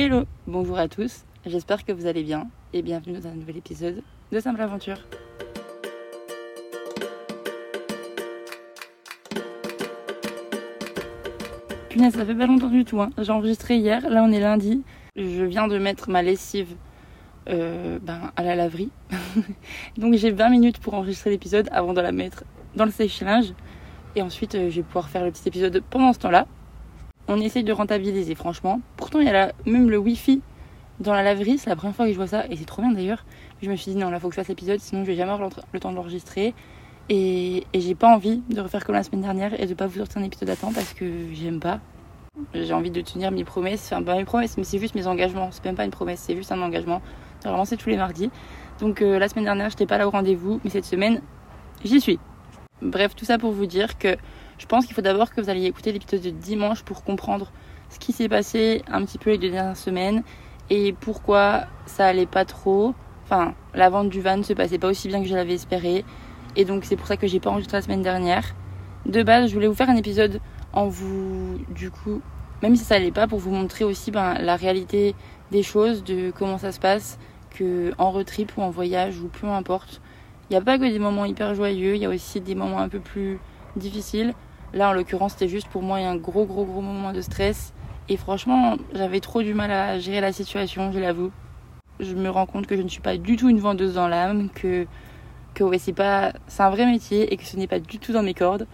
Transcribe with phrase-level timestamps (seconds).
[0.00, 4.00] Hello, bonjour à tous, j'espère que vous allez bien et bienvenue dans un nouvel épisode
[4.30, 4.98] de Simple Aventure.
[11.88, 13.10] Punaise, ça fait pas longtemps du tout, hein.
[13.18, 14.84] j'ai enregistré hier, là on est lundi,
[15.16, 16.76] je viens de mettre ma lessive
[17.48, 18.90] euh, ben, à la laverie,
[19.98, 22.44] donc j'ai 20 minutes pour enregistrer l'épisode avant de la mettre
[22.76, 23.52] dans le sèche-linge
[24.14, 26.46] et ensuite euh, je vais pouvoir faire le petit épisode pendant ce temps-là
[27.28, 28.80] on essaye de rentabiliser, franchement.
[28.96, 30.40] Pourtant, il y a même le Wi-Fi
[31.00, 32.90] dans la laverie, c'est la première fois que je vois ça, et c'est trop bien
[32.92, 33.24] d'ailleurs.
[33.62, 35.32] Je me suis dit, non, là, faut que je fasse l'épisode, sinon je vais jamais
[35.32, 36.54] avoir le temps de l'enregistrer.
[37.10, 40.18] Et, j'ai pas envie de refaire comme la semaine dernière et de pas vous sortir
[40.18, 41.80] un épisode à temps parce que j'aime pas.
[42.54, 45.50] J'ai envie de tenir mes promesses, enfin pas mes promesses, mais c'est juste mes engagements.
[45.50, 47.00] C'est même pas une promesse, c'est juste un engagement.
[47.44, 48.30] Normalement, c'est tous les mardis.
[48.80, 51.20] Donc euh, la semaine dernière, j'étais pas là au rendez-vous, mais cette semaine,
[51.84, 52.18] j'y suis.
[52.82, 54.16] Bref, tout ça pour vous dire que
[54.58, 57.50] je pense qu'il faut d'abord que vous alliez écouter l'épisode de dimanche pour comprendre
[57.90, 60.22] ce qui s'est passé un petit peu les deux dernières semaines
[60.70, 62.94] et pourquoi ça allait pas trop.
[63.24, 66.04] Enfin, la vente du van ne se passait pas aussi bien que je l'avais espéré.
[66.56, 68.54] Et donc c'est pour ça que j'ai pas enregistré la semaine dernière.
[69.06, 70.40] De base, je voulais vous faire un épisode
[70.72, 72.20] en vous, du coup,
[72.62, 75.14] même si ça allait pas, pour vous montrer aussi ben, la réalité
[75.50, 77.18] des choses, de comment ça se passe,
[77.50, 80.00] que en retrip ou en voyage ou peu importe.
[80.50, 82.80] Il n'y a pas que des moments hyper joyeux, il y a aussi des moments
[82.80, 83.38] un peu plus
[83.76, 84.34] difficiles.
[84.74, 87.72] Là, en l'occurrence, c'était juste pour moi un gros, gros, gros moment de stress.
[88.08, 91.30] Et franchement, j'avais trop du mal à gérer la situation, je l'avoue.
[92.00, 94.50] Je me rends compte que je ne suis pas du tout une vendeuse dans l'âme,
[94.50, 94.86] que,
[95.54, 98.12] que ouais, c'est pas, c'est un vrai métier et que ce n'est pas du tout
[98.12, 98.66] dans mes cordes.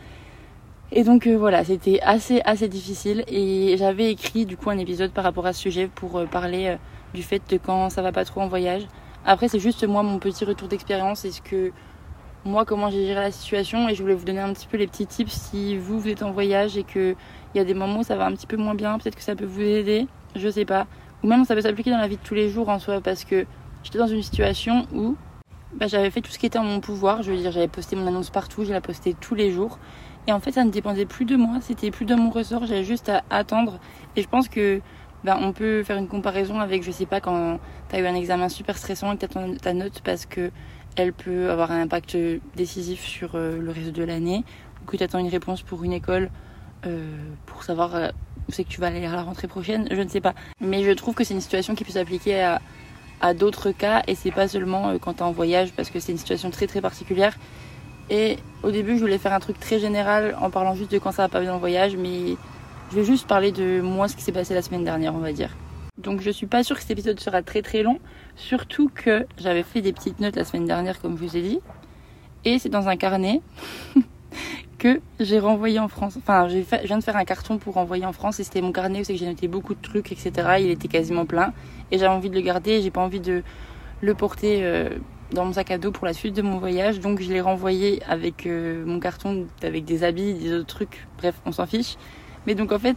[0.92, 3.24] Et donc euh, voilà, c'était assez, assez difficile.
[3.28, 6.66] Et j'avais écrit du coup un épisode par rapport à ce sujet pour euh, parler
[6.68, 6.76] euh,
[7.14, 8.86] du fait de quand ça va pas trop en voyage.
[9.24, 11.72] Après, c'est juste moi mon petit retour d'expérience et ce que
[12.44, 14.86] moi comment j'ai géré la situation et je voulais vous donner un petit peu les
[14.86, 17.16] petits tips si vous, vous êtes en voyage et qu'il
[17.54, 19.34] y a des moments où ça va un petit peu moins bien, peut-être que ça
[19.34, 20.86] peut vous aider, je sais pas.
[21.22, 23.24] Ou même ça peut s'appliquer dans la vie de tous les jours en soi parce
[23.24, 23.46] que
[23.82, 25.16] j'étais dans une situation où
[25.74, 27.96] bah, j'avais fait tout ce qui était en mon pouvoir, je veux dire j'avais posté
[27.96, 29.78] mon annonce partout, je la posté tous les jours
[30.26, 32.84] et en fait ça ne dépendait plus de moi, c'était plus de mon ressort, j'avais
[32.84, 33.78] juste à attendre
[34.16, 34.80] et je pense que
[35.24, 37.58] bah, on peut faire une comparaison avec, je sais pas, quand
[37.88, 40.50] tu as eu un examen super stressant et que tu as ta note parce que
[40.96, 42.16] elle peut avoir un impact
[42.56, 44.44] décisif sur euh, le reste de l'année,
[44.82, 46.30] ou que tu attends une réponse pour une école
[46.86, 47.10] euh,
[47.46, 48.08] pour savoir euh,
[48.48, 50.34] où c'est que tu vas aller à la rentrée prochaine, je ne sais pas.
[50.60, 52.60] Mais je trouve que c'est une situation qui peut s'appliquer à,
[53.34, 56.18] d'autres cas et c'est pas seulement quand tu es en voyage parce que c'est une
[56.18, 57.34] situation très très particulière.
[58.10, 61.10] Et au début, je voulais faire un truc très général en parlant juste de quand
[61.10, 62.36] ça va pas bien en voyage, mais
[62.90, 65.32] je vais juste parler de moi, ce qui s'est passé la semaine dernière, on va
[65.32, 65.56] dire.
[65.98, 68.00] Donc je suis pas sûre que cet épisode sera très très long,
[68.34, 71.60] surtout que j'avais fait des petites notes la semaine dernière comme je vous ai dit,
[72.44, 73.40] et c'est dans un carnet
[74.78, 76.16] que j'ai renvoyé en France.
[76.18, 79.00] Enfin, je viens de faire un carton pour renvoyer en France et c'était mon carnet
[79.00, 80.32] où c'est que j'ai noté beaucoup de trucs, etc.
[80.58, 81.52] Il était quasiment plein
[81.92, 82.82] et j'avais envie de le garder.
[82.82, 83.44] J'ai pas envie de
[84.00, 84.90] le porter euh,
[85.30, 88.02] dans mon sac à dos pour la suite de mon voyage, donc je l'ai renvoyé
[88.08, 91.06] avec euh, mon carton avec des habits, des autres trucs.
[91.18, 91.94] Bref, on s'en fiche.
[92.46, 92.96] Mais donc en fait,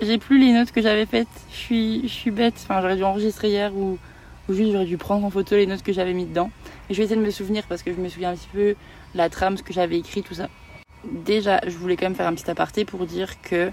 [0.00, 1.28] j'ai plus les notes que j'avais faites.
[1.50, 2.54] Je suis, je suis bête.
[2.62, 3.98] Enfin, j'aurais dû enregistrer hier ou,
[4.48, 6.50] ou juste j'aurais dû prendre en photo les notes que j'avais mis dedans.
[6.88, 8.74] Et je vais essayer de me souvenir parce que je me souviens un petit peu
[9.14, 10.48] la trame, ce que j'avais écrit, tout ça.
[11.04, 13.70] Déjà, je voulais quand même faire un petit aparté pour dire que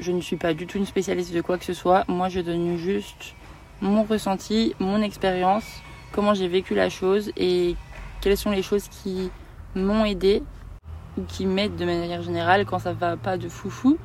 [0.00, 2.04] je ne suis pas du tout une spécialiste de quoi que ce soit.
[2.08, 3.34] Moi, je donne juste
[3.80, 5.64] mon ressenti, mon expérience,
[6.12, 7.76] comment j'ai vécu la chose et
[8.20, 9.30] quelles sont les choses qui
[9.74, 10.42] m'ont aidé
[11.18, 13.98] ou qui m'aident de manière générale quand ça va pas de foufou.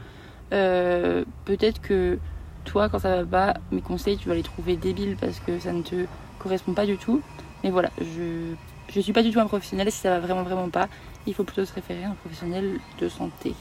[0.51, 2.19] Euh, peut-être que
[2.65, 5.73] toi, quand ça va pas, mes conseils, tu vas les trouver débiles parce que ça
[5.73, 6.05] ne te
[6.39, 7.21] correspond pas du tout.
[7.63, 8.55] Mais voilà, je
[8.93, 10.89] je suis pas du tout un professionnel si ça va vraiment vraiment pas.
[11.25, 13.53] Il faut plutôt se référer à un professionnel de santé.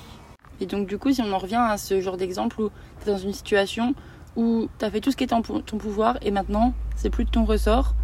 [0.60, 2.70] Et donc du coup, si on en revient à ce genre d'exemple où
[3.02, 3.94] tu es dans une situation
[4.36, 7.24] où tu as fait tout ce qui était en ton pouvoir et maintenant c'est plus
[7.24, 7.94] de ton ressort,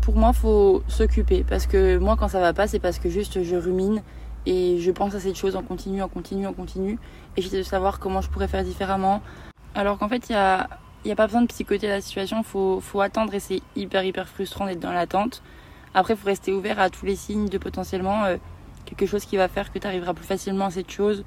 [0.00, 3.42] pour moi, faut s'occuper parce que moi quand ça va pas, c'est parce que juste
[3.42, 4.02] je rumine
[4.46, 6.98] et je pense à cette chose en continu, en continu, en continu.
[7.36, 9.20] Et j'essaie de savoir comment je pourrais faire différemment.
[9.74, 10.68] Alors qu'en fait, il n'y a,
[11.04, 14.28] y a pas besoin de psychoter la situation, faut, faut attendre et c'est hyper, hyper
[14.28, 15.42] frustrant d'être dans l'attente.
[15.94, 18.36] Après, il faut rester ouvert à tous les signes de potentiellement euh,
[18.84, 21.24] quelque chose qui va faire que tu arriveras plus facilement à cette chose.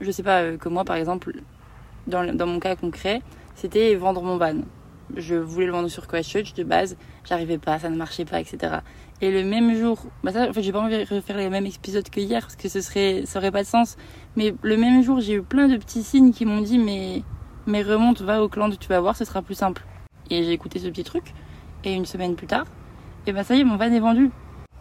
[0.00, 1.32] Je sais pas, euh, que moi par exemple,
[2.06, 3.22] dans, dans mon cas concret,
[3.54, 4.60] c'était vendre mon van
[5.16, 8.76] je voulais le vendre sur Christchurch de base, j'arrivais pas, ça ne marchait pas, etc.
[9.20, 11.66] Et le même jour, bah ça, en fait, j'ai pas envie de refaire les mêmes
[11.66, 13.96] épisodes que hier parce que ce serait, ça aurait pas de sens.
[14.36, 17.22] Mais le même jour, j'ai eu plein de petits signes qui m'ont dit, mais,
[17.66, 19.84] mais remonte, va au clan, tu vas voir, ce sera plus simple.
[20.30, 21.32] Et j'ai écouté ce petit truc.
[21.84, 22.64] Et une semaine plus tard,
[23.26, 24.30] et bah ça y est, mon van est vendu.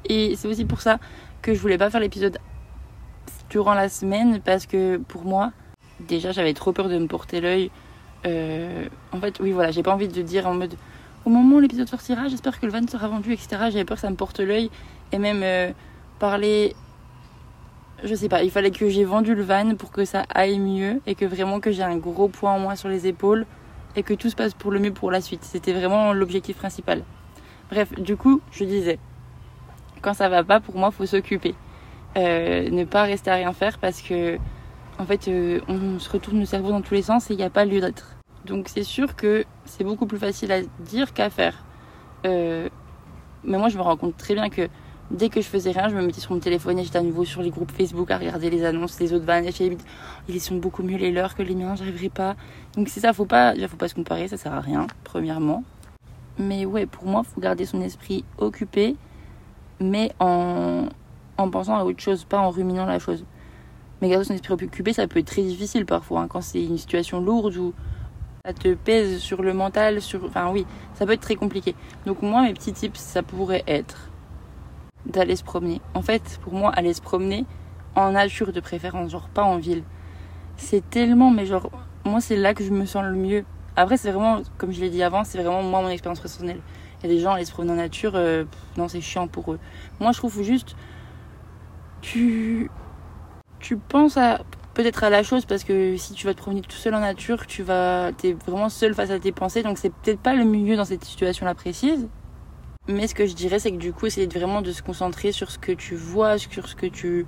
[0.05, 0.99] Et c'est aussi pour ça
[1.41, 2.37] que je voulais pas faire l'épisode
[3.49, 5.51] durant la semaine parce que pour moi,
[5.99, 7.71] déjà, j'avais trop peur de me porter l'œil
[8.25, 10.75] euh, en fait, oui, voilà, j'ai pas envie de dire en mode
[11.25, 13.47] au moment où l'épisode sortira, j'espère que le van sera vendu, etc.
[13.69, 14.69] J'avais peur que ça me porte l'œil
[15.11, 15.71] et même euh,
[16.19, 16.75] parler.
[18.03, 20.99] Je sais pas, il fallait que j'ai vendu le van pour que ça aille mieux
[21.07, 23.45] et que vraiment que j'ai un gros poids en moins sur les épaules
[23.95, 25.43] et que tout se passe pour le mieux pour la suite.
[25.43, 27.03] C'était vraiment l'objectif principal.
[27.71, 28.99] Bref, du coup, je disais,
[30.01, 31.55] quand ça va pas, pour moi, faut s'occuper.
[32.17, 34.37] Euh, ne pas rester à rien faire parce que,
[34.99, 35.29] en fait,
[35.69, 37.79] on se retourne le cerveau dans tous les sens et il n'y a pas lieu
[37.79, 38.12] d'être.
[38.45, 41.63] Donc c'est sûr que c'est beaucoup plus facile à dire qu'à faire.
[42.25, 42.69] Euh,
[43.43, 44.69] mais moi, je me rends compte très bien que
[45.11, 47.25] dès que je faisais rien, je me mettais sur mon téléphone et j'étais à nouveau
[47.25, 49.45] sur les groupes Facebook à regarder les annonces des autres vannes.
[49.45, 49.63] Et je
[50.27, 52.35] ils sont beaucoup mieux les leurs que les miens, j'arriverai pas.
[52.75, 55.63] Donc c'est ça, faut pas, faut pas se comparer, ça sert à rien, premièrement.
[56.37, 58.95] Mais ouais, pour moi, faut garder son esprit occupé,
[59.79, 60.85] mais en,
[61.37, 63.23] en pensant à autre chose, pas en ruminant la chose.
[64.01, 66.77] Mais garder son esprit occupé, ça peut être très difficile parfois, hein, quand c'est une
[66.77, 67.73] situation lourde ou
[68.45, 70.25] ça te pèse sur le mental, sur...
[70.25, 71.75] Enfin oui, ça peut être très compliqué.
[72.05, 74.09] Donc moi, mes petits tips, ça pourrait être
[75.05, 75.79] d'aller se promener.
[75.93, 77.45] En fait, pour moi, aller se promener
[77.95, 79.83] en nature de préférence, genre pas en ville.
[80.57, 81.71] C'est tellement, mais genre,
[82.03, 83.45] moi c'est là que je me sens le mieux.
[83.77, 86.59] Après, c'est vraiment, comme je l'ai dit avant, c'est vraiment moi mon expérience personnelle.
[86.99, 88.43] Il y a des gens, aller se promener en nature, euh,
[88.75, 89.59] non, c'est chiant pour eux.
[90.01, 90.75] Moi, je trouve juste,
[92.01, 92.69] tu,
[93.59, 94.41] tu penses à
[94.73, 97.45] peut-être à la chose parce que si tu vas te promener tout seul en nature,
[97.47, 100.75] tu vas, t'es vraiment seul face à tes pensées, donc c'est peut-être pas le mieux
[100.75, 102.07] dans cette situation-là précise.
[102.87, 105.49] Mais ce que je dirais, c'est que du coup, c'est vraiment de se concentrer sur
[105.51, 107.25] ce que tu vois, sur ce que tu,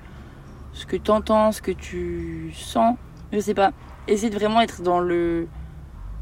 [0.73, 2.97] ce que entends, ce que tu sens.
[3.31, 3.71] Je sais pas.
[4.07, 5.47] Essayer de vraiment être dans le,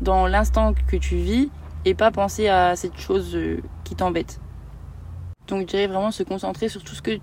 [0.01, 1.49] dans l'instant que tu vis
[1.83, 4.39] et pas penser à cette chose euh, qui t'embête.
[5.47, 7.17] Donc, je dirais vraiment se concentrer sur tout ce que,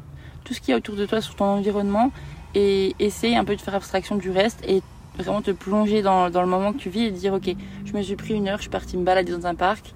[0.44, 2.10] tout ce qui est autour de toi, sur ton environnement
[2.54, 4.82] et essayer un peu de faire abstraction du reste et
[5.18, 7.54] vraiment te plonger dans, le moment que tu vis et dire ok
[7.84, 9.92] je me suis pris une heure je suis partie me balader dans un parc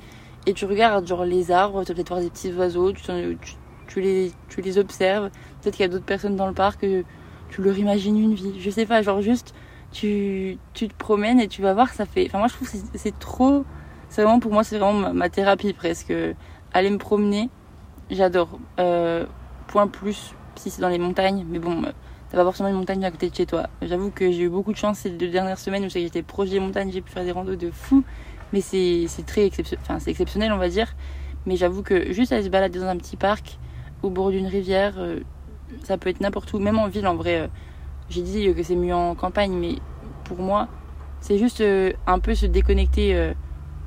[0.46, 4.32] et tu regardes genre les arbres tu vas peut-être voir des petits oiseaux tu, les
[4.48, 5.30] tu les observes
[5.62, 6.84] peut-être qu'il y a d'autres personnes dans le parc
[7.54, 8.54] tu leur imagines une vie.
[8.58, 9.54] Je sais pas genre juste
[9.92, 12.76] tu, tu te promènes et tu vas voir ça fait enfin moi je trouve que
[12.94, 13.64] c'est trop
[14.08, 16.12] c'est vraiment pour moi c'est vraiment ma, thérapie presque.
[16.72, 17.50] Aller me promener
[18.10, 18.58] j'adore.
[18.80, 19.24] Euh,
[19.68, 21.82] point plus si c'est dans les montagnes mais bon
[22.34, 23.68] t'as pas forcément une montagne à côté de chez toi.
[23.80, 26.58] J'avoue que j'ai eu beaucoup de chance ces deux dernières semaines où j'étais proche des
[26.58, 28.02] montagnes, j'ai pu faire des randos de fou.
[28.52, 30.96] Mais c'est très exceptionnel, on va dire.
[31.46, 33.58] Mais j'avoue que juste aller se balader dans un petit parc,
[34.02, 35.20] au bord d'une rivière, euh,
[35.84, 37.42] ça peut être n'importe où, même en ville en vrai.
[37.42, 37.46] Euh,
[38.10, 39.76] j'ai dit que c'est mieux en campagne, mais
[40.24, 40.66] pour moi,
[41.20, 43.32] c'est juste euh, un peu se déconnecter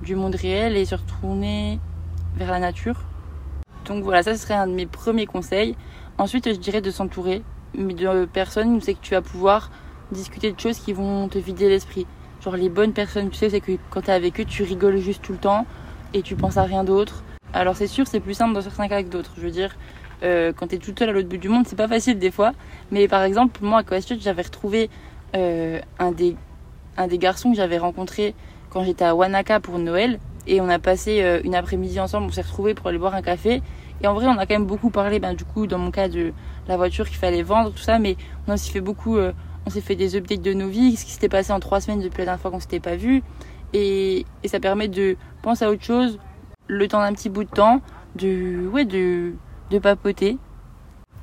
[0.04, 1.82] du monde réel et se retourner
[2.36, 3.04] vers la nature.
[3.86, 5.76] Donc voilà, ça serait un de mes premiers conseils.
[6.18, 7.44] Ensuite, je dirais de s'entourer
[7.76, 9.72] de personnes c'est que tu vas pouvoir
[10.12, 12.06] discuter de choses qui vont te vider l'esprit.
[12.42, 15.22] Genre les bonnes personnes, tu sais, c'est que quand t'es avec eux, tu rigoles juste
[15.22, 15.66] tout le temps
[16.14, 17.24] et tu penses à rien d'autre.
[17.54, 19.34] Alors c'est sûr, c'est plus simple dans certains cas que d'autres.
[19.38, 19.76] Je veux dire,
[20.24, 22.54] euh, quand t'es tout seul à l'autre bout du monde, c'est pas facile des fois.
[22.92, 24.90] Mais par exemple, moi à Christchurch, j'avais retrouvé
[25.36, 26.36] euh, un, des,
[26.98, 28.36] un des garçons que j'avais rencontré
[28.70, 30.20] quand j'étais à Wanaka pour Noël.
[30.46, 33.22] Et on a passé euh, une après-midi ensemble, on s'est retrouvés pour aller boire un
[33.22, 33.62] café.
[34.02, 36.08] Et en vrai, on a quand même beaucoup parlé, ben, du coup, dans mon cas,
[36.08, 36.32] de
[36.68, 38.00] la voiture qu'il fallait vendre, tout ça.
[38.00, 38.18] Mais
[38.48, 39.34] on aussi fait beaucoup, euh,
[39.66, 42.02] on s'est fait des updates de nos vies, ce qui s'était passé en trois semaines
[42.02, 43.24] depuis la dernière fois qu'on s'était pas vu.
[43.74, 46.20] Et, et, ça permet de penser à autre chose
[46.68, 47.82] le temps d'un petit bout de temps,
[48.16, 49.34] de, ouais, de,
[49.70, 50.38] de papoter.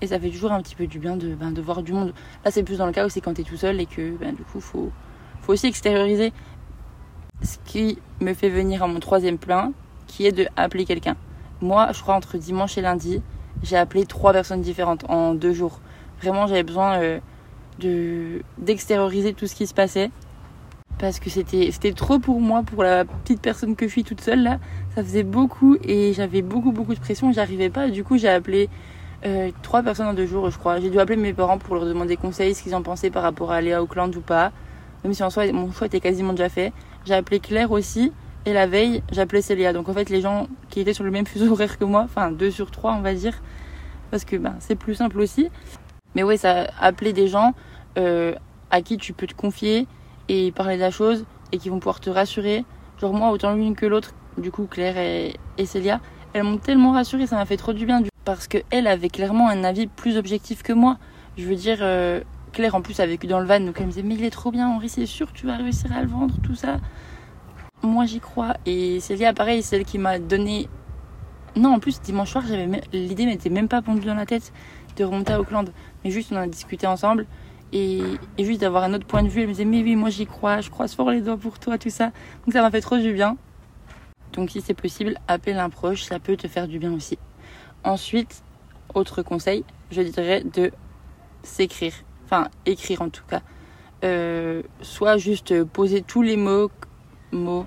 [0.00, 2.12] Et ça fait toujours un petit peu du bien de, ben, de voir du monde.
[2.44, 4.16] Là, c'est plus dans le cas où c'est quand tu es tout seul et que,
[4.16, 4.90] ben, du coup, faut,
[5.40, 6.32] faut aussi extérioriser
[7.42, 9.72] ce qui me fait venir à mon troisième plan,
[10.06, 11.16] qui est de appeler quelqu'un.
[11.60, 13.22] Moi, je crois entre dimanche et lundi,
[13.64, 15.80] j'ai appelé trois personnes différentes en deux jours.
[16.22, 17.18] Vraiment, j'avais besoin euh,
[17.80, 20.10] de d'extérioriser tout ce qui se passait
[20.98, 24.42] parce que c'était trop pour moi, pour la petite personne que je suis toute seule
[24.42, 24.58] là.
[24.94, 27.32] Ça faisait beaucoup et j'avais beaucoup beaucoup de pression.
[27.32, 27.88] J'arrivais pas.
[27.88, 28.68] Du coup, j'ai appelé
[29.26, 30.78] euh, trois personnes en deux jours, je crois.
[30.80, 33.50] J'ai dû appeler mes parents pour leur demander conseils, ce qu'ils en pensaient par rapport
[33.50, 34.52] à aller à Auckland ou pas.
[35.02, 36.72] Même si en soi, mon choix était quasiment déjà fait.
[37.04, 38.12] J'ai appelé Claire aussi
[38.46, 39.72] et la veille, j'appelais Célia.
[39.72, 42.30] Donc en fait, les gens qui étaient sur le même fuseau horaire que moi, enfin
[42.30, 43.40] deux sur trois, on va dire,
[44.10, 45.48] parce que ben, c'est plus simple aussi.
[46.14, 47.54] Mais ouais, ça appeler des gens
[47.98, 48.34] euh,
[48.70, 49.86] à qui tu peux te confier
[50.28, 52.64] et parler de la chose et qui vont pouvoir te rassurer.
[53.00, 56.00] Genre moi, autant l'une que l'autre, du coup Claire et, et Célia,
[56.32, 58.02] elles m'ont tellement rassurée, ça m'a fait trop du bien.
[58.24, 60.98] Parce qu'elle avait clairement un avis plus objectif que moi.
[61.36, 62.20] Je veux dire, euh,
[62.52, 64.30] Claire en plus a vécu dans le van, donc elle me disait mais il est
[64.30, 66.76] trop bien Henri, c'est sûr tu vas réussir à le vendre, tout ça
[67.84, 68.54] moi j'y crois.
[68.66, 70.68] Et Célia, pareil, celle qui m'a donné.
[71.56, 72.44] Non, en plus, dimanche soir,
[72.92, 74.52] l'idée m'était même pas pondue dans la tête
[74.96, 75.70] de remonter à Auckland.
[76.02, 77.26] Mais juste, on en a discuté ensemble.
[77.72, 78.02] Et,
[78.38, 80.26] et juste d'avoir un autre point de vue, elle me disait mais oui moi j'y
[80.26, 82.12] crois, je croise fort les doigts pour toi, tout ça.
[82.44, 83.36] Donc ça m'a fait trop du bien.
[84.32, 87.18] Donc si c'est possible, appelle un proche, ça peut te faire du bien aussi.
[87.82, 88.42] Ensuite,
[88.94, 90.70] autre conseil, je dirais de
[91.42, 93.42] s'écrire, enfin écrire en tout cas.
[94.04, 96.70] Euh, soit juste poser tous les mots,
[97.32, 97.66] mots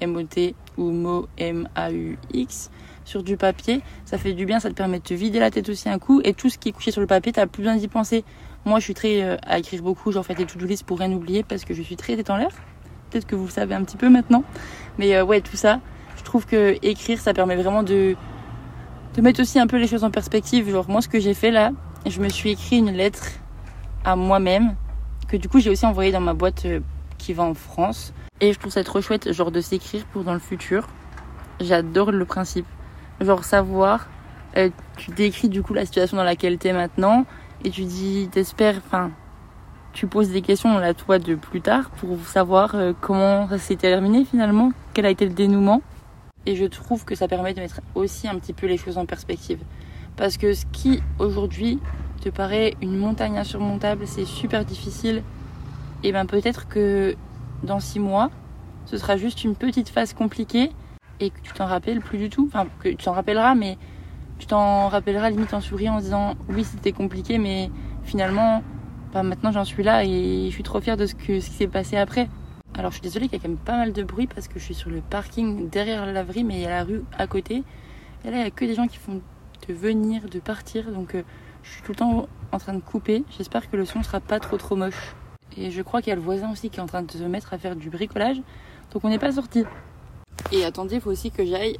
[0.00, 2.70] M-O-T ou mots M-A-U-X
[3.04, 3.80] sur du papier.
[4.04, 6.20] Ça fait du bien, ça te permet de te vider la tête aussi un coup.
[6.24, 8.24] Et tout ce qui est couché sur le papier, t'as plus besoin d'y penser.
[8.64, 11.12] Moi, je suis très euh, à écrire beaucoup, j'en fais des to-do list pour rien
[11.12, 12.50] oublier parce que je suis très tête l'air.
[13.10, 14.44] Peut-être que vous le savez un petit peu maintenant.
[14.98, 15.80] Mais euh, ouais, tout ça,
[16.16, 18.14] je trouve que écrire, ça permet vraiment de,
[19.14, 20.70] de mettre aussi un peu les choses en perspective.
[20.70, 21.70] Genre, moi, ce que j'ai fait là,
[22.06, 23.26] je me suis écrit une lettre
[24.04, 24.74] à moi-même,
[25.28, 26.80] que du coup, j'ai aussi envoyé dans ma boîte euh,
[27.16, 28.12] qui va en France.
[28.40, 30.86] Et je trouve ça trop chouette, genre, de s'écrire pour dans le futur.
[31.60, 32.66] J'adore le principe.
[33.20, 34.06] Genre, savoir,
[34.56, 37.26] euh, tu décris du coup la situation dans laquelle t'es maintenant,
[37.64, 39.10] et tu dis, t'espères, enfin,
[39.92, 43.76] tu poses des questions à toi de plus tard pour savoir euh, comment ça s'est
[43.76, 45.82] terminé finalement, quel a été le dénouement.
[46.46, 49.06] Et je trouve que ça permet de mettre aussi un petit peu les choses en
[49.06, 49.58] perspective.
[50.16, 51.80] Parce que ce qui aujourd'hui
[52.20, 55.22] te paraît une montagne insurmontable, c'est super difficile,
[56.04, 57.16] et ben peut-être que
[57.62, 58.30] dans six mois,
[58.86, 60.70] ce sera juste une petite phase compliquée
[61.20, 62.48] et que tu t'en rappelles plus du tout.
[62.48, 63.76] Enfin, que tu t'en rappelleras, mais
[64.38, 67.70] tu t'en rappelleras limite en souriant en disant oui, c'était compliqué, mais
[68.04, 68.62] finalement,
[69.12, 71.66] bah, maintenant j'en suis là et je suis trop fière de ce, que, qui s'est
[71.66, 72.28] passé après.
[72.76, 74.58] Alors je suis désolée qu'il y a quand même pas mal de bruit parce que
[74.58, 77.26] je suis sur le parking derrière la laverie, mais il y a la rue à
[77.26, 77.64] côté.
[78.24, 79.20] Et là, il y a que des gens qui font
[79.66, 80.90] de venir, de partir.
[80.92, 81.22] Donc euh,
[81.62, 83.24] je suis tout le temps en train de couper.
[83.36, 85.14] J'espère que le son sera pas trop trop moche.
[85.58, 87.22] Et je crois qu'il y a le voisin aussi qui est en train de se
[87.24, 88.40] mettre à faire du bricolage.
[88.92, 89.64] Donc on n'est pas sorti.
[90.52, 91.76] Et attendez, il faut aussi que j'aille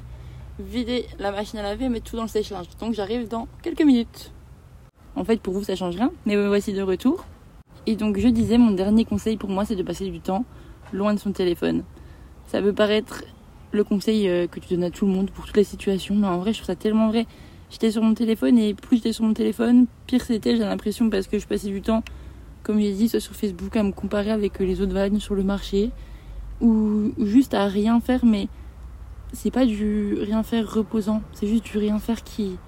[0.59, 2.67] vider la machine à laver et mettre tout dans le sèche-linge.
[2.81, 4.33] Donc j'arrive dans quelques minutes.
[5.15, 7.25] En fait, pour vous, ça change rien, mais me voici de retour.
[7.87, 10.45] Et donc, je disais, mon dernier conseil pour moi, c'est de passer du temps
[10.93, 11.85] loin de son téléphone.
[12.47, 13.25] Ça peut paraître
[13.73, 16.27] le conseil euh, que tu donnes à tout le monde pour toutes les situations, mais
[16.27, 17.27] en vrai, je trouve ça tellement vrai.
[17.71, 21.27] J'étais sur mon téléphone et plus j'étais sur mon téléphone, pire c'était, j'ai l'impression, parce
[21.27, 22.03] que je passais du temps,
[22.69, 25.43] comme j'ai dit, soit sur Facebook à me comparer avec les autres vannes sur le
[25.43, 25.91] marché,
[26.61, 28.49] ou juste à rien faire, mais
[29.33, 32.59] c'est pas du rien faire reposant, c'est juste du rien faire qui,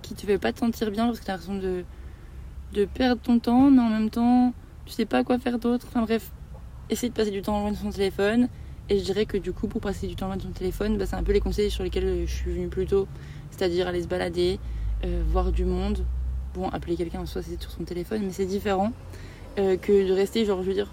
[0.00, 1.84] qui te fait pas te sentir bien parce que t'as l'impression de,
[2.72, 4.54] de perdre ton temps, mais en même temps,
[4.86, 5.84] tu sais pas quoi faire d'autre.
[5.86, 6.32] Enfin bref,
[6.88, 8.48] essayer de passer du temps loin de son téléphone.
[8.88, 11.04] Et je dirais que du coup, pour passer du temps loin de son téléphone, bah,
[11.04, 13.06] c'est un peu les conseils sur lesquels je suis venue plus tôt.
[13.50, 14.58] C'est-à-dire aller se balader,
[15.04, 16.06] euh, voir du monde.
[16.54, 18.94] Bon, appeler quelqu'un en soi, c'est sur son téléphone, mais c'est différent
[19.58, 20.90] euh, que de rester, genre, je veux dire,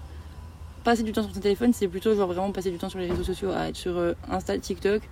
[0.84, 3.08] passer du temps sur son téléphone, c'est plutôt genre vraiment passer du temps sur les
[3.08, 5.02] réseaux sociaux, à être sur euh, Insta, TikTok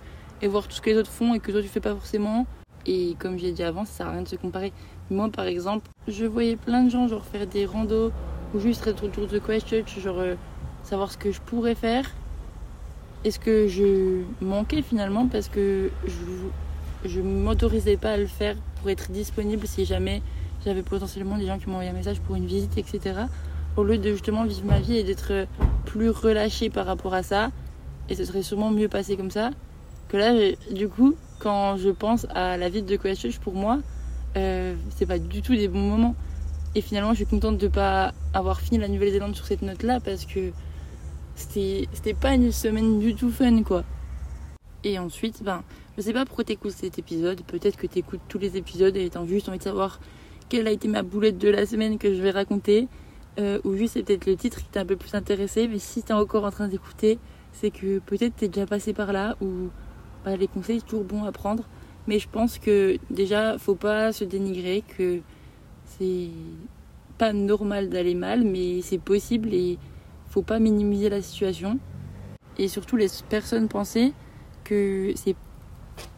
[0.41, 2.45] et voir tout ce que les autres font et que toi tu fais pas forcément.
[2.85, 4.73] Et comme j'ai dit avant, ça sert à rien de se comparer.
[5.09, 8.11] Moi par exemple, je voyais plein de gens genre faire des randos
[8.53, 10.35] ou juste être autour de Christchurch, genre euh,
[10.83, 12.09] savoir ce que je pourrais faire.
[13.23, 18.55] est ce que je manquais finalement parce que je, je m'autorisais pas à le faire
[18.79, 20.21] pour être disponible si jamais
[20.65, 23.25] j'avais potentiellement des gens qui m'envoyaient un message pour une visite, etc
[23.79, 25.47] au lieu de justement vivre ma vie et d'être
[25.85, 27.51] plus relâchée par rapport à ça.
[28.09, 29.51] Et ce serait sûrement mieux passé comme ça.
[30.09, 30.33] Que là,
[30.71, 33.79] du coup, quand je pense à la vie de Christchurch, pour moi,
[34.37, 36.15] euh, c'est pas du tout des bons moments.
[36.75, 40.25] Et finalement, je suis contente de pas avoir fini la Nouvelle-Zélande sur cette note-là parce
[40.25, 40.51] que
[41.35, 43.83] c'était pas une semaine du tout fun, quoi.
[44.83, 45.63] Et ensuite, ben,
[45.97, 47.41] je sais pas pourquoi t'écoutes cet épisode.
[47.43, 49.99] Peut-être que t'écoutes tous les épisodes et t'as juste envie de savoir
[50.49, 52.87] quelle a été ma boulette de la semaine que je vais raconter.
[53.39, 56.03] Euh, ou juste c'est peut-être le titre qui t'a un peu plus intéressé, mais si
[56.03, 57.19] t'es encore en train d'écouter,
[57.53, 59.69] c'est que peut-être t'es déjà passé par là, ou
[60.25, 61.63] bah, les conseils toujours bons à prendre.
[62.07, 65.19] Mais je pense que déjà, faut pas se dénigrer, que
[65.85, 66.29] c'est
[67.17, 69.77] pas normal d'aller mal, mais c'est possible et
[70.29, 71.79] faut pas minimiser la situation.
[72.57, 74.13] Et surtout, les personnes penser
[74.63, 75.35] que c'est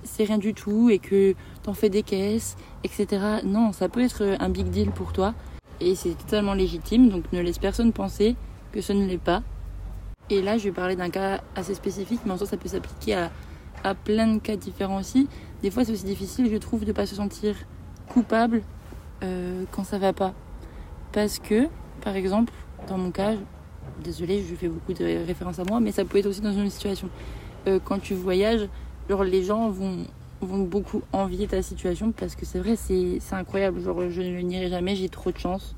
[0.04, 3.42] c'est rien du tout et que t'en fais des caisses, etc.
[3.44, 5.34] Non, ça peut être un big deal pour toi
[5.82, 8.36] et c'est totalement légitime, donc ne laisse personne penser
[8.72, 9.42] que ce ne l'est pas.
[10.30, 13.16] Et là, je vais parler d'un cas assez spécifique, mais en soi, ça peut s'appliquer
[13.16, 13.32] à,
[13.84, 15.28] à, plein de cas différents aussi.
[15.62, 17.56] Des fois, c'est aussi difficile, je trouve, de ne pas se sentir
[18.08, 18.62] coupable
[19.24, 20.34] euh, quand ça va pas.
[21.12, 21.68] Parce que,
[22.02, 22.54] par exemple,
[22.88, 23.34] dans mon cas,
[24.04, 26.70] désolé, je fais beaucoup de références à moi, mais ça peut être aussi dans une
[26.70, 27.10] situation.
[27.68, 28.70] Euh, quand tu voyages,
[29.12, 30.06] genre, les gens vont
[30.42, 33.80] vont beaucoup envier ta situation parce que c'est vrai, c'est incroyable.
[33.82, 35.76] Genre, je ne le nierai jamais, j'ai trop de chance.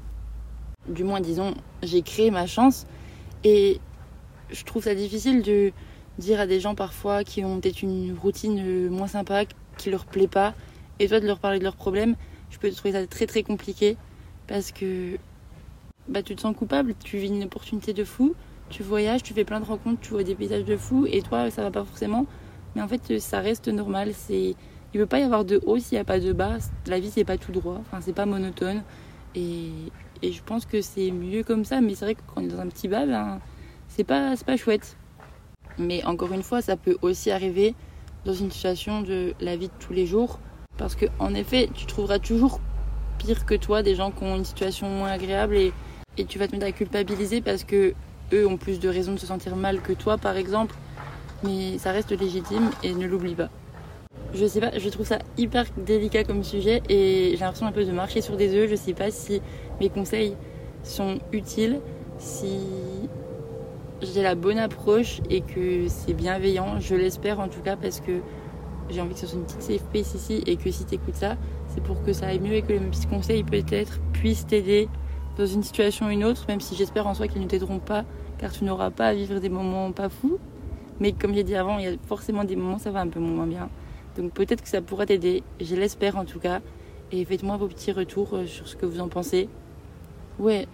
[0.87, 2.85] Du moins, disons, j'ai créé ma chance
[3.43, 3.79] et
[4.51, 5.71] je trouve ça difficile de
[6.17, 9.43] dire à des gens parfois qui ont peut-être une routine moins sympa,
[9.77, 10.53] qui leur plaît pas,
[10.99, 12.15] et toi de leur parler de leurs problèmes.
[12.49, 13.97] Je peux trouver ça très très compliqué
[14.47, 15.17] parce que
[16.07, 18.35] bah tu te sens coupable, tu vis une opportunité de fou,
[18.69, 21.49] tu voyages, tu fais plein de rencontres, tu vois des paysages de fou et toi
[21.49, 22.27] ça va pas forcément.
[22.75, 24.55] Mais en fait ça reste normal, c'est
[24.93, 26.57] il peut pas y avoir de haut s'il n'y a pas de bas.
[26.87, 28.83] La vie c'est pas tout droit, enfin c'est pas monotone
[29.35, 29.69] et,
[30.21, 32.61] je pense que c'est mieux comme ça mais c'est vrai que quand on est dans
[32.61, 33.41] un petit bas ben
[33.89, 34.97] c'est pas c'est chouette.
[35.77, 37.75] Mais encore une fois, ça peut aussi arriver
[38.25, 40.39] dans une situation de la vie de tous les jours
[40.77, 42.59] parce que en effet, tu trouveras toujours
[43.17, 45.73] pire que toi des gens qui ont une situation moins agréable et,
[46.17, 47.93] et tu vas te mettre à culpabiliser parce que
[48.33, 50.75] eux ont plus de raisons de se sentir mal que toi par exemple
[51.43, 53.49] mais ça reste légitime et ne l'oublie pas.
[54.33, 57.85] Je sais pas je trouve ça hyper délicat comme sujet et j'ai l'impression un peu
[57.85, 58.69] de marcher sur des œufs.
[58.69, 59.41] Je sais pas si
[59.79, 60.35] mes conseils
[60.83, 61.79] sont utiles
[62.17, 62.59] si
[64.01, 66.79] j'ai la bonne approche et que c'est bienveillant.
[66.79, 68.21] Je l'espère en tout cas parce que
[68.89, 71.37] j'ai envie que ce soit une petite safe ici et que si tu écoutes ça
[71.67, 74.89] c'est pour que ça aille mieux et que mes petits conseils peut-être puissent t'aider
[75.37, 78.05] dans une situation ou une autre, même si j'espère en soi qu'ils ne t'aideront pas,
[78.37, 80.37] car tu n'auras pas à vivre des moments pas fous.
[80.99, 83.07] Mais comme j'ai dit avant, il y a forcément des moments où ça va un
[83.07, 83.69] peu moins bien.
[84.17, 86.61] Donc peut-être que ça pourra t'aider, je l'espère en tout cas.
[87.11, 89.49] Et faites-moi vos petits retours euh, sur ce que vous en pensez.
[90.39, 90.67] Ouais,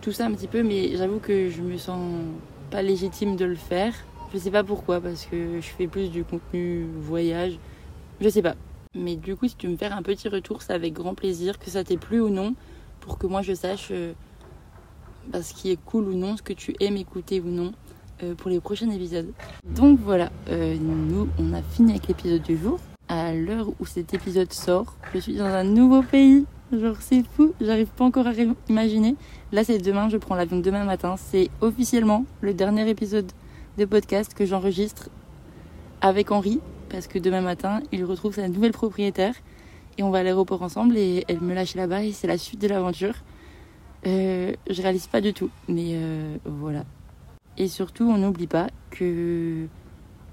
[0.00, 2.22] tout ça un petit peu, mais j'avoue que je me sens
[2.70, 3.94] pas légitime de le faire.
[4.32, 7.58] Je sais pas pourquoi, parce que je fais plus du contenu voyage.
[8.20, 8.54] Je sais pas.
[8.94, 11.70] Mais du coup, si tu me faire un petit retour, c'est avec grand plaisir, que
[11.70, 12.54] ça t'ait plu ou non,
[13.00, 14.12] pour que moi je sache euh,
[15.28, 17.72] bah, ce qui est cool ou non, ce que tu aimes écouter ou non
[18.36, 19.32] pour les prochains épisodes.
[19.64, 22.78] Donc voilà, euh, nous on a fini avec l'épisode du jour.
[23.08, 26.46] À l'heure où cet épisode sort, je suis dans un nouveau pays.
[26.72, 28.32] Genre c'est fou, j'arrive pas encore à
[28.68, 29.16] imaginer.
[29.52, 31.16] Là c'est demain, je prends l'avion demain matin.
[31.18, 33.30] C'est officiellement le dernier épisode
[33.78, 35.08] de podcast que j'enregistre
[36.00, 39.34] avec Henri parce que demain matin, il retrouve sa nouvelle propriétaire
[39.98, 42.60] et on va à l'aéroport ensemble et elle me lâche là-bas et c'est la suite
[42.60, 43.14] de l'aventure.
[44.06, 46.84] Euh, je réalise pas du tout, mais euh, voilà.
[47.58, 49.66] Et surtout, on n'oublie pas que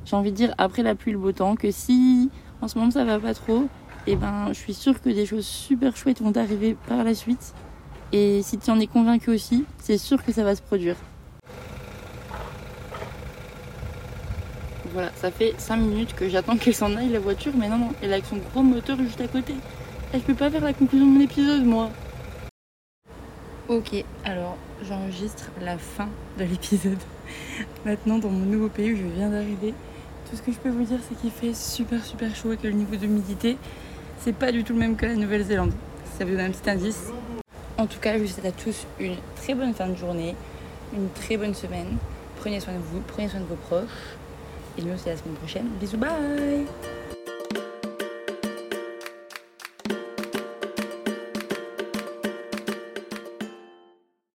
[0.05, 2.29] j'ai envie de dire après la pluie le beau temps que si
[2.61, 3.67] en ce moment ça va pas trop,
[4.07, 7.13] et eh ben je suis sûre que des choses super chouettes vont arriver par la
[7.13, 7.53] suite.
[8.11, 10.95] Et si tu en es convaincu aussi, c'est sûr que ça va se produire.
[14.91, 17.89] Voilà, ça fait 5 minutes que j'attends qu'elle s'en aille la voiture, mais non, non,
[18.01, 19.53] elle est avec son gros moteur juste à côté.
[20.11, 21.91] Elle peut pas faire la conclusion de mon épisode, moi.
[23.69, 26.97] Ok, alors j'enregistre la fin de l'épisode.
[27.85, 29.75] Maintenant, dans mon nouveau pays où je viens d'arriver,
[30.27, 32.65] tout ce que je peux vous dire, c'est qu'il fait super super chaud et que
[32.65, 33.57] le niveau d'humidité,
[34.21, 35.71] c'est pas du tout le même que la Nouvelle-Zélande.
[36.17, 37.11] Ça vous donne un petit indice.
[37.77, 40.35] En tout cas, je vous souhaite à tous une très bonne fin de journée,
[40.91, 41.97] une très bonne semaine.
[42.39, 44.17] Prenez soin de vous, prenez soin de vos proches.
[44.79, 45.67] Et nous, c'est la semaine prochaine.
[45.79, 46.65] Bisous, bye